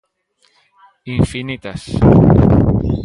[1.17, 1.81] Infinitas.